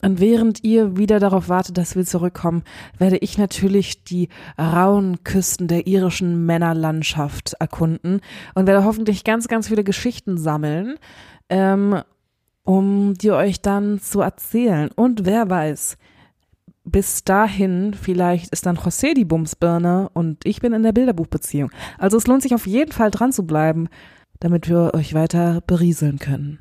[0.02, 2.62] Und während ihr wieder darauf wartet, dass wir zurückkommen,
[2.98, 8.22] werde ich natürlich die rauen Küsten der irischen Männerlandschaft erkunden
[8.54, 10.96] und werde hoffentlich ganz, ganz viele Geschichten sammeln,
[11.50, 12.00] ähm,
[12.64, 14.88] um die euch dann zu erzählen.
[14.96, 15.98] Und wer weiß,
[16.84, 21.70] bis dahin, vielleicht ist dann José die Bumsbirne und ich bin in der Bilderbuchbeziehung.
[21.98, 23.88] Also es lohnt sich auf jeden Fall dran zu bleiben,
[24.40, 26.58] damit wir euch weiter berieseln können.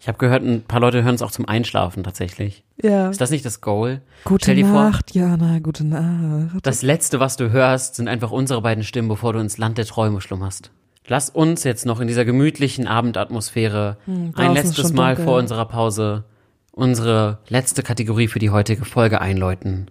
[0.00, 2.64] Ich habe gehört, ein paar Leute hören es auch zum Einschlafen tatsächlich.
[2.82, 3.08] Ja.
[3.08, 4.02] Ist das nicht das Goal?
[4.24, 6.58] Gute dir vor, Nacht, Jana, gute Nacht.
[6.62, 9.86] das Letzte, was du hörst, sind einfach unsere beiden Stimmen, bevor du ins Land der
[9.86, 10.70] Träume schlummerst.
[11.08, 15.24] Lass uns jetzt noch in dieser gemütlichen Abendatmosphäre Hm, ein letztes Mal dunkel.
[15.24, 16.24] vor unserer Pause
[16.72, 19.86] unsere letzte Kategorie für die heutige Folge einläuten.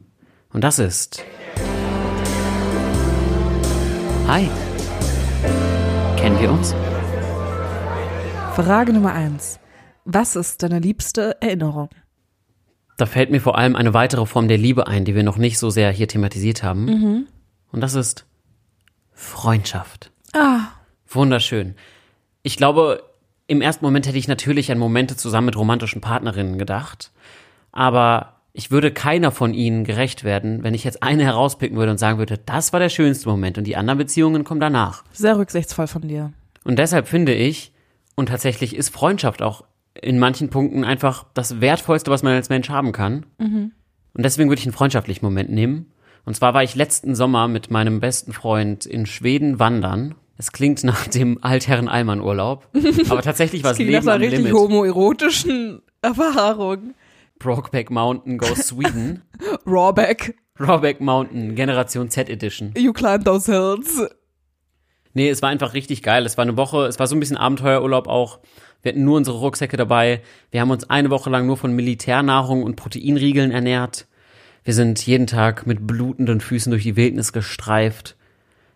[0.53, 1.23] Und das ist.
[4.27, 4.49] Hi.
[6.17, 6.75] Kennen wir uns?
[8.55, 9.59] Frage Nummer eins.
[10.05, 11.89] Was ist deine liebste Erinnerung?
[12.97, 15.59] Da fällt mir vor allem eine weitere Form der Liebe ein, die wir noch nicht
[15.59, 16.85] so sehr hier thematisiert haben.
[16.85, 17.27] Mhm.
[17.73, 18.25] Und das ist
[19.11, 20.09] Freundschaft.
[20.33, 20.67] Ah,
[21.09, 21.75] Wunderschön.
[22.43, 23.03] Ich glaube,
[23.47, 27.11] im ersten Moment hätte ich natürlich an Momente zusammen mit romantischen Partnerinnen gedacht.
[27.73, 31.97] Aber ich würde keiner von ihnen gerecht werden, wenn ich jetzt eine herauspicken würde und
[31.97, 35.03] sagen würde, das war der schönste Moment und die anderen Beziehungen kommen danach.
[35.11, 36.31] sehr rücksichtsvoll von dir.
[36.63, 37.73] Und deshalb finde ich,
[38.15, 39.63] und tatsächlich ist Freundschaft auch
[40.01, 43.25] in manchen Punkten einfach das Wertvollste, was man als Mensch haben kann.
[43.37, 43.71] Und
[44.17, 45.91] deswegen würde ich einen freundschaftlichen Moment nehmen.
[46.25, 50.15] Und zwar war ich letzten Sommer mit meinem besten Freund in Schweden wandern.
[50.37, 52.67] Es klingt nach dem Altherren-Allmann-Urlaub.
[53.09, 54.53] Aber tatsächlich war es Leben nach am einer richtig Limit.
[54.53, 56.93] homoerotischen Erfahrung.
[57.39, 59.21] Brokeback Mountain Goes Sweden.
[59.65, 62.73] Rawback, Rawback Mountain Generation Z Edition.
[62.77, 64.01] you climb those hills.
[65.15, 66.25] Nee, es war einfach richtig geil.
[66.25, 68.39] Es war eine Woche, es war so ein bisschen Abenteuerurlaub auch.
[68.83, 70.21] Wir hatten nur unsere Rucksäcke dabei.
[70.51, 74.07] Wir haben uns eine Woche lang nur von Militärnahrung und Proteinriegeln ernährt.
[74.65, 78.17] Wir sind jeden Tag mit blutenden Füßen durch die Wildnis gestreift.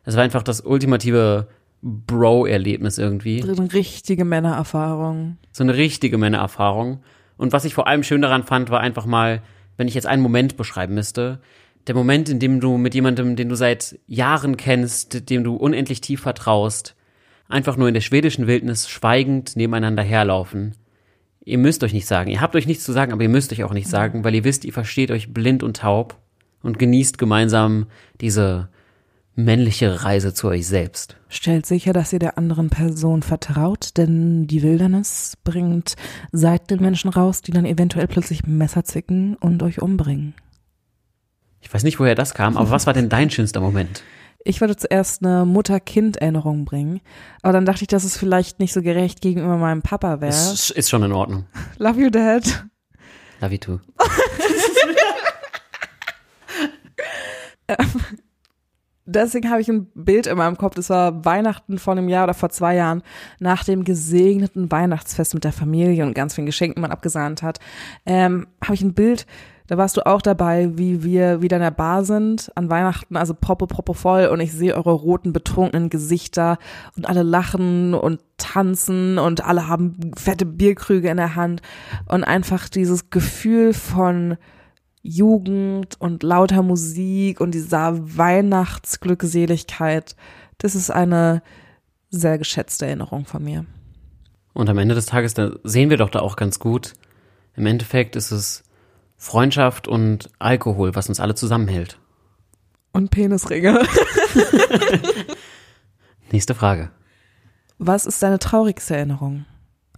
[0.06, 1.50] Es war einfach das ultimative
[1.82, 3.44] Bro-Erlebnis irgendwie.
[3.44, 5.38] Eine richtige Männererfahrung.
[5.52, 7.02] So eine richtige Männererfahrung.
[7.38, 9.42] Und was ich vor allem schön daran fand, war einfach mal,
[9.76, 11.42] wenn ich jetzt einen Moment beschreiben müsste,
[11.88, 16.02] der Moment, in dem du mit jemandem, den du seit Jahren kennst, dem du unendlich
[16.02, 16.96] tief vertraust,
[17.48, 20.76] einfach nur in der schwedischen Wildnis schweigend nebeneinander herlaufen.
[21.44, 23.64] Ihr müsst euch nicht sagen, ihr habt euch nichts zu sagen, aber ihr müsst euch
[23.64, 26.18] auch nicht sagen, weil ihr wisst, ihr versteht euch blind und taub
[26.62, 27.88] und genießt gemeinsam
[28.22, 28.70] diese
[29.36, 31.16] männliche Reise zu euch selbst.
[31.30, 35.96] Stellt sicher, dass ihr der anderen Person vertraut, denn die Wildernis bringt
[36.32, 40.36] Seitenmenschen raus, die dann eventuell plötzlich Messer zicken und euch umbringen.
[41.62, 44.04] Ich weiß nicht, woher das kam, aber was war denn dein schönster Moment?
[44.46, 47.02] Ich wollte zuerst eine Mutter-Kind-Erinnerung bringen,
[47.42, 50.32] aber dann dachte ich, dass es vielleicht nicht so gerecht gegenüber meinem Papa wäre.
[50.32, 51.46] Ist, ist schon in Ordnung.
[51.78, 52.66] Love you, Dad.
[53.42, 53.80] Love you too.
[59.06, 62.36] Deswegen habe ich ein Bild in meinem Kopf, das war Weihnachten vor einem Jahr oder
[62.36, 63.02] vor zwei Jahren,
[63.40, 67.60] nach dem gesegneten Weihnachtsfest mit der Familie und ganz vielen Geschenken, die man abgesahnt hat,
[68.06, 69.26] ähm, habe ich ein Bild,
[69.70, 73.36] da warst du auch dabei, wie wir wieder in der Bar sind an Weihnachten, also
[73.36, 74.26] proppe, proppe voll.
[74.26, 76.58] Und ich sehe eure roten, betrunkenen Gesichter
[76.98, 81.62] und alle lachen und tanzen und alle haben fette Bierkrüge in der Hand.
[82.08, 84.38] Und einfach dieses Gefühl von
[85.04, 90.16] Jugend und lauter Musik und dieser Weihnachtsglückseligkeit,
[90.58, 91.44] das ist eine
[92.10, 93.68] sehr geschätzte Erinnerung von mir.
[94.54, 96.96] Und am Ende des Tages, da sehen wir doch da auch ganz gut,
[97.56, 98.64] im Endeffekt ist es
[99.20, 102.00] Freundschaft und Alkohol, was uns alle zusammenhält.
[102.94, 103.82] Und Penisringe.
[106.32, 106.90] Nächste Frage.
[107.78, 109.46] Was ist deine traurigste Erinnerung?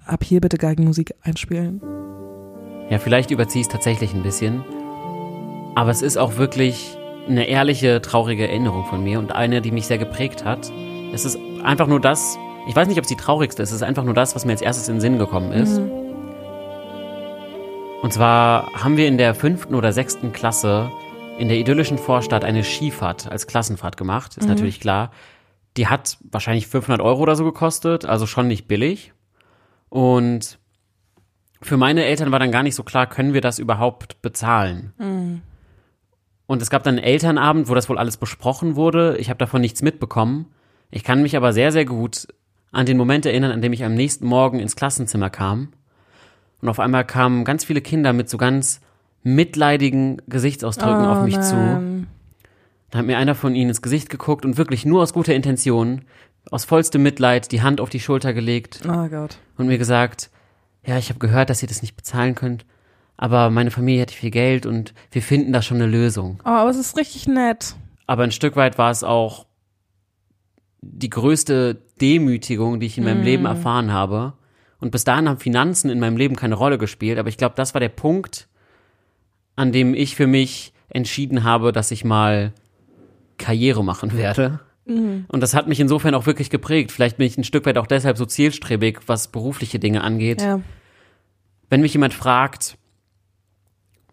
[0.06, 1.82] Ab hier bitte Geigenmusik einspielen.
[2.90, 4.64] Ja, vielleicht überziehe ich es tatsächlich ein bisschen,
[5.76, 9.86] aber es ist auch wirklich eine ehrliche, traurige Erinnerung von mir und eine, die mich
[9.86, 10.72] sehr geprägt hat.
[11.14, 13.84] Es ist einfach nur das, ich weiß nicht, ob es die traurigste ist, es ist
[13.84, 15.80] einfach nur das, was mir als erstes in den Sinn gekommen ist.
[18.02, 20.92] Und zwar haben wir in der fünften oder sechsten Klasse
[21.38, 25.12] in der idyllischen Vorstadt eine Skifahrt als Klassenfahrt gemacht, ist natürlich klar.
[25.78, 29.14] Die hat wahrscheinlich 500 Euro oder so gekostet, also schon nicht billig.
[29.90, 30.60] Und
[31.62, 34.94] für meine Eltern war dann gar nicht so klar, können wir das überhaupt bezahlen?
[36.48, 39.16] Und es gab dann einen Elternabend, wo das wohl alles besprochen wurde.
[39.18, 40.48] Ich habe davon nichts mitbekommen.
[40.90, 42.28] Ich kann mich aber sehr, sehr gut
[42.72, 45.74] an den Moment erinnern, an dem ich am nächsten Morgen ins Klassenzimmer kam.
[46.62, 48.82] Und auf einmal kamen ganz viele Kinder mit so ganz
[49.24, 51.56] mitleidigen Gesichtsausdrücken auf mich zu.
[51.56, 52.08] nein.
[52.90, 56.02] Da hat mir einer von ihnen ins Gesicht geguckt und wirklich nur aus guter Intention
[56.50, 59.38] aus vollstem Mitleid die Hand auf die Schulter gelegt Oh Gott.
[59.58, 60.30] und mir gesagt,
[60.86, 62.66] ja, ich habe gehört, dass ihr das nicht bezahlen könnt,
[63.16, 66.42] aber meine Familie hat viel Geld und wir finden da schon eine Lösung.
[66.44, 67.76] Oh, aber es ist richtig nett.
[68.08, 69.46] Aber ein Stück weit war es auch
[70.82, 74.34] die größte Demütigung, die ich in meinem Leben erfahren habe.
[74.82, 77.74] Und bis dahin haben Finanzen in meinem Leben keine Rolle gespielt, aber ich glaube, das
[77.74, 78.50] war der Punkt,
[79.56, 82.52] an dem ich für mich entschieden habe, dass ich mal
[83.38, 84.60] Karriere machen werde.
[85.30, 86.92] Und das hat mich insofern auch wirklich geprägt.
[86.92, 90.42] Vielleicht bin ich ein Stück weit auch deshalb so zielstrebig, was berufliche Dinge angeht.
[90.42, 90.62] Ja.
[91.70, 92.78] Wenn mich jemand fragt,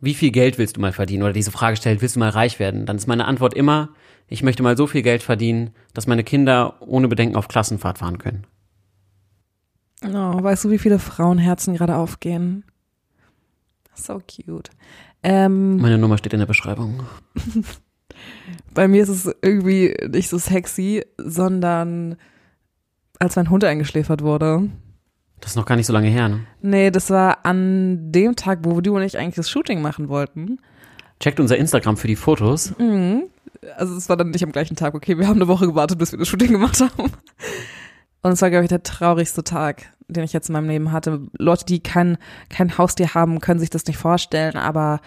[0.01, 2.61] wie viel Geld willst du mal verdienen oder diese Frage stellt, willst du mal reich
[2.61, 3.89] werden, dann ist meine Antwort immer,
[4.29, 8.19] ich möchte mal so viel Geld verdienen, dass meine Kinder ohne Bedenken auf Klassenfahrt fahren
[8.19, 8.47] können.
[10.05, 12.65] Oh, weißt du, wie viele Frauenherzen gerade aufgehen?
[13.95, 14.71] So cute.
[15.23, 17.03] Ähm, Meine Nummer steht in der Beschreibung.
[18.75, 22.17] bei mir ist es irgendwie nicht so sexy, sondern
[23.19, 24.69] als mein Hund eingeschläfert wurde.
[25.41, 26.41] Das ist noch gar nicht so lange her, ne?
[26.63, 30.61] Nee, das war an dem Tag, wo du und ich eigentlich das Shooting machen wollten.
[31.21, 32.75] Checkt unser Instagram für die Fotos.
[33.77, 36.13] Also es war dann nicht am gleichen Tag, okay, wir haben eine Woche gewartet, bis
[36.13, 37.11] wir das Shooting gemacht haben.
[38.23, 41.21] Und es war, glaube ich, der traurigste Tag, den ich jetzt in meinem Leben hatte.
[41.39, 42.19] Leute, die kein,
[42.51, 45.01] kein Haustier haben, können sich das nicht vorstellen, aber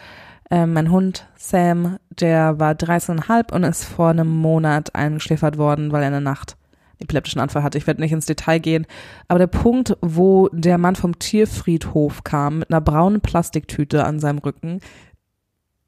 [0.50, 6.02] äh, mein Hund Sam, der war 13,5 und ist vor einem Monat eingeschläfert worden, weil
[6.02, 6.58] er in der Nacht
[7.00, 7.78] epileptischen Anfall hatte.
[7.78, 8.86] Ich werde nicht ins Detail gehen,
[9.28, 14.38] aber der Punkt, wo der Mann vom Tierfriedhof kam mit einer braunen Plastiktüte an seinem
[14.38, 14.80] Rücken,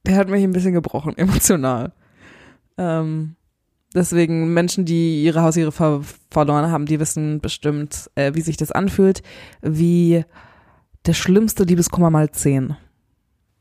[0.06, 1.94] der hat mich ein bisschen gebrochen, emotional.
[2.78, 3.36] Ähm,
[3.94, 8.72] deswegen Menschen, die ihre Haustiere ver verloren haben, die wissen bestimmt, äh, wie sich das
[8.72, 9.22] anfühlt,
[9.62, 10.26] wie
[11.06, 12.76] der schlimmste Liebeskummer mal zehn.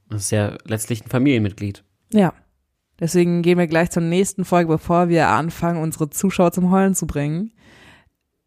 [0.08, 1.84] Das ist ja letztlich ein Familienmitglied.
[2.12, 2.34] Ja.
[3.00, 7.06] Deswegen gehen wir gleich zur nächsten Folge, bevor wir anfangen, unsere Zuschauer zum Heulen zu
[7.06, 7.52] bringen.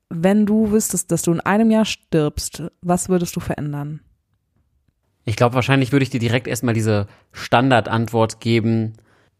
[0.09, 3.99] Wenn du wüsstest, dass du in einem Jahr stirbst, was würdest du verändern?
[5.25, 8.93] Ich glaube, wahrscheinlich würde ich dir direkt erstmal diese Standardantwort geben.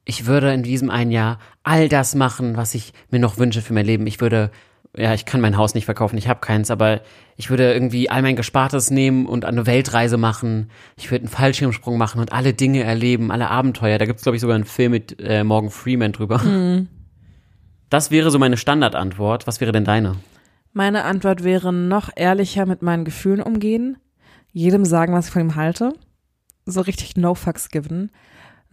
[0.05, 3.73] Ich würde in diesem einen Jahr all das machen, was ich mir noch wünsche für
[3.73, 4.05] mein Leben.
[4.05, 4.51] Ich würde,
[4.95, 7.01] ja, ich kann mein Haus nicht verkaufen, ich habe keins, aber
[7.37, 10.69] ich würde irgendwie all mein Gespartes nehmen und eine Weltreise machen.
[10.95, 13.97] Ich würde einen Fallschirmsprung machen und alle Dinge erleben, alle Abenteuer.
[13.97, 16.39] Da gibt's glaube ich, sogar einen Film mit äh, Morgan Freeman drüber.
[17.89, 19.47] Das wäre so meine Standardantwort.
[19.47, 20.15] Was wäre denn deine?
[20.73, 23.97] Meine Antwort wäre noch ehrlicher mit meinen Gefühlen umgehen,
[24.51, 25.93] jedem sagen, was ich von ihm halte,
[26.65, 28.11] so richtig no fucks given,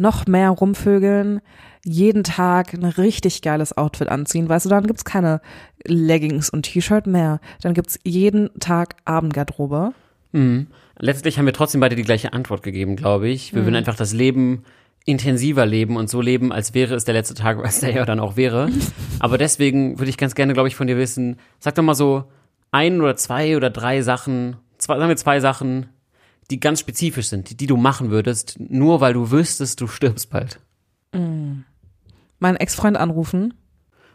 [0.03, 1.41] noch mehr rumvögeln,
[1.85, 5.41] jeden Tag ein richtig geiles Outfit anziehen, weißt du, dann gibt's keine
[5.85, 9.93] Leggings und T-Shirt mehr, dann gibt's jeden Tag Abendgarderobe.
[10.33, 10.67] Mhm.
[10.99, 13.55] Letztlich haben wir trotzdem beide die gleiche Antwort gegeben, glaube ich.
[13.55, 14.63] Wir würden einfach das Leben
[15.05, 18.21] intensiver leben und so leben, als wäre es der letzte Tag, was der ja dann
[18.21, 18.69] auch wäre.
[19.19, 22.25] Aber deswegen würde ich ganz gerne, glaube ich, von dir wissen, sag doch mal so
[22.71, 25.89] ein oder zwei oder drei Sachen, zwei, sagen wir zwei Sachen,
[26.53, 30.31] die ganz spezifisch sind, die, die du machen würdest, nur weil du wüsstest, du stirbst
[30.31, 30.61] bald.
[31.13, 33.55] Meinen Ex-Freund anrufen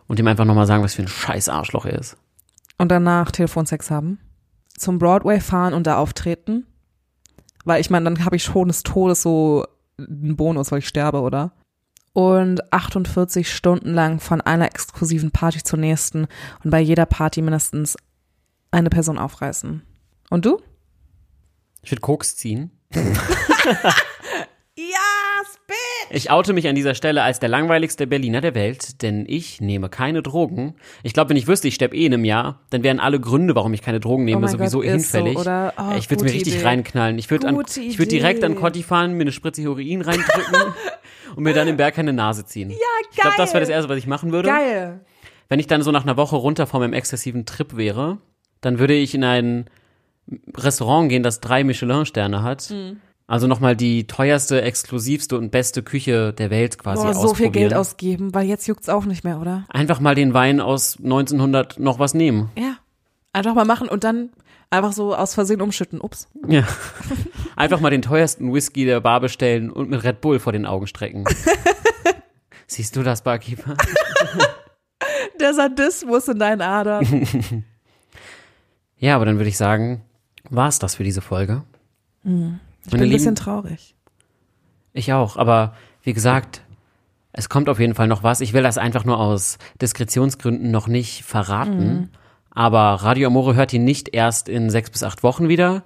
[0.07, 2.15] Und ihm einfach nochmal sagen, was für ein scheiß Arschloch er ist.
[2.77, 4.19] und danach Telefonsex haben,
[4.77, 6.65] zum Broadway fahren und da auftreten,
[7.65, 9.65] weil ich meine, dann habe ich schon des Todes so
[9.97, 11.51] einen Bonus, weil ich sterbe, oder?
[12.13, 16.27] Und 48 Stunden lang von einer exklusiven Party zur nächsten
[16.63, 17.97] und bei jeder Party mindestens
[18.71, 19.81] eine Person aufreißen.
[20.29, 20.61] Und du?
[21.87, 22.69] Ich würde Koks ziehen.
[24.79, 26.15] Ja, Spit!
[26.15, 29.89] Ich oute mich an dieser Stelle als der langweiligste Berliner der Welt, denn ich nehme
[29.89, 30.75] keine Drogen.
[31.01, 33.55] Ich glaube, wenn ich wüsste, ich sterbe eh in einem Jahr, dann wären alle Gründe,
[33.55, 35.35] warum ich keine Drogen nehme, Oh sowieso Gott, so, hinfällig.
[35.37, 35.73] oder?
[35.79, 36.63] Oh, ich würde mir gute richtig Idee.
[36.65, 37.17] reinknallen.
[37.17, 38.53] Ich würde würd direkt an.
[38.55, 40.73] Cotti fahren, mir eine Spritze Heroin reindrücken
[41.35, 42.69] und mir dann im Berg eine Nase ziehen.
[42.69, 43.07] Ja, geil.
[43.09, 44.49] Ich glaube, das wäre das Erste, was ich machen würde.
[44.49, 44.99] Geil!
[45.49, 48.19] Wenn ich dann so nach einer Woche runter von meinem exzessiven Trip wäre,
[48.61, 49.65] dann würde ich in ein
[50.55, 52.69] Restaurant gehen, das drei Michelin-Sterne hat.
[52.69, 53.01] Mhm.
[53.27, 57.49] Also nochmal die teuerste, exklusivste und beste Küche der Welt quasi Boah, so viel.
[57.49, 59.65] Geld ausgeben, weil jetzt juckt's auch nicht mehr, oder?
[59.67, 62.49] Einfach mal den Wein aus 1900 noch was nehmen.
[62.57, 62.77] Ja.
[63.33, 64.29] Einfach mal machen und dann
[64.69, 65.99] einfach so aus Versehen umschütten.
[65.99, 66.29] Ups.
[66.47, 66.63] Ja.
[67.55, 70.87] Einfach mal den teuersten Whisky der Bar bestellen und mit Red Bull vor den Augen
[70.87, 71.25] strecken.
[72.67, 73.75] Siehst du das, Barkeeper?
[75.39, 77.65] Der Sadismus in deinen Adern.
[78.99, 80.01] Ja, aber dann würde ich sagen,
[80.49, 81.63] war's das für diese Folge.
[82.23, 83.95] Ich bin ein bisschen traurig.
[84.93, 86.61] Ich auch, aber wie gesagt,
[87.31, 88.41] es kommt auf jeden Fall noch was.
[88.41, 92.09] Ich will das einfach nur aus Diskretionsgründen noch nicht verraten.
[92.49, 95.83] Aber Radio Amore hört ihn nicht erst in sechs bis acht Wochen wieder,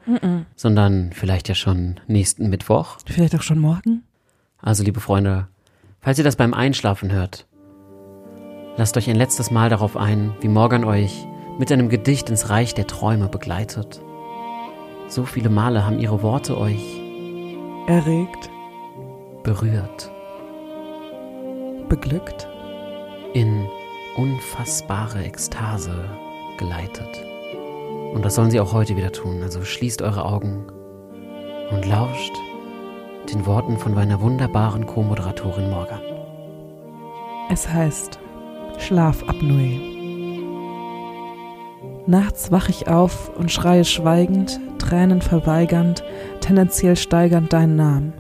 [0.55, 2.97] sondern vielleicht ja schon nächsten Mittwoch.
[3.05, 4.03] Vielleicht auch schon morgen?
[4.61, 5.47] Also, liebe Freunde,
[5.99, 7.45] falls ihr das beim Einschlafen hört,
[8.77, 11.27] Lasst euch ein letztes Mal darauf ein, wie Morgan euch
[11.59, 14.01] mit einem Gedicht ins Reich der Träume begleitet.
[15.11, 17.01] So viele Male haben ihre Worte euch
[17.85, 18.49] Erregt,
[19.43, 20.09] berührt,
[21.89, 22.47] beglückt,
[23.33, 23.67] in
[24.15, 26.05] unfassbare Ekstase
[26.57, 27.25] geleitet.
[28.13, 29.43] Und das sollen sie auch heute wieder tun.
[29.43, 30.67] Also schließt eure Augen
[31.71, 32.33] und lauscht
[33.33, 36.01] den Worten von meiner wunderbaren Co-Moderatorin Morgan.
[37.49, 38.17] Es heißt
[38.77, 39.91] Schlafapnoe.
[42.07, 46.03] Nachts wach ich auf und schreie schweigend, Tränen verweigernd,
[46.39, 48.13] tendenziell steigernd deinen Namen.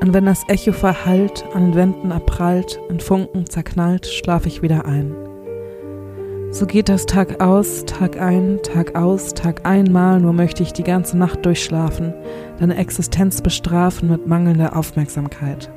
[0.00, 4.86] Und wenn das Echo verhallt, an den Wänden abprallt, in Funken zerknallt, schlaf ich wieder
[4.86, 5.14] ein.
[6.52, 10.82] So geht das Tag aus, Tag ein, Tag aus, Tag einmal, nur möchte ich die
[10.82, 12.14] ganze Nacht durchschlafen,
[12.58, 15.70] deine Existenz bestrafen mit mangelnder Aufmerksamkeit.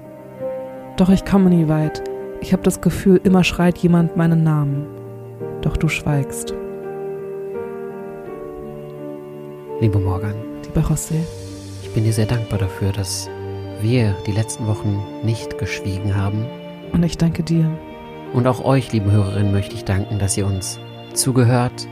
[0.97, 2.03] Doch ich komme nie weit.
[2.41, 4.87] Ich habe das Gefühl, immer schreit jemand meinen Namen.
[5.61, 6.55] Doch du schweigst.
[9.83, 11.25] Liebe Morgan, Lieber José,
[11.81, 13.29] ich bin dir sehr dankbar dafür, dass
[13.81, 16.45] wir die letzten Wochen nicht geschwiegen haben.
[16.93, 17.69] und ich danke dir.
[18.31, 20.79] Und auch euch, lieben Hörerinnen, möchte ich danken, dass ihr uns
[21.13, 21.85] zugehört,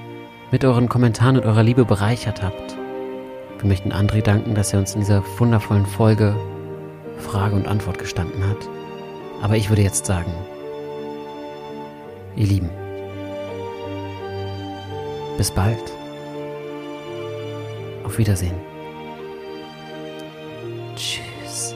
[0.52, 2.78] mit euren Kommentaren und eurer Liebe bereichert habt.
[3.60, 6.34] Wir möchten André danken, dass er uns in dieser wundervollen Folge
[7.18, 8.70] Frage und Antwort gestanden hat.
[9.42, 10.32] Aber ich würde jetzt sagen,
[12.38, 12.70] ihr Lieben,
[15.38, 16.01] bis bald.
[18.12, 18.60] Auf Wiedersehen.
[20.98, 21.74] Tschüss.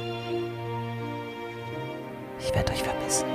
[2.41, 3.25] Ich werde euch vermissen.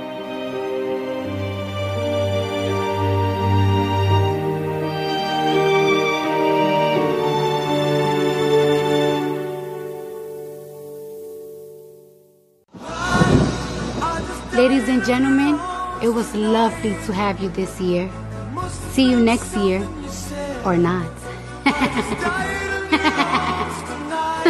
[14.53, 15.59] Ladies and gentlemen,
[16.03, 18.07] it was lovely to have you this year.
[18.91, 19.81] See you next year,
[20.63, 21.09] or not.